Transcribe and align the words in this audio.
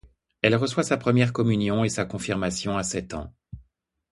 Elle 0.41 0.55
reçoit 0.55 0.81
sa 0.81 0.97
première 0.97 1.31
communion 1.31 1.83
et 1.83 1.89
sa 1.89 2.05
confirmation 2.05 2.75
à 2.75 2.81
sept 2.81 3.13
ans. 3.13 3.31